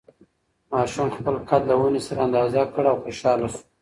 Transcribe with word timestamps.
ماشوم 0.71 1.09
خپل 1.17 1.35
قد 1.49 1.61
له 1.69 1.75
ونې 1.79 2.01
سره 2.07 2.19
اندازه 2.27 2.61
کړ 2.73 2.83
او 2.91 2.97
خوشحاله 3.03 3.47
شو. 3.53 3.59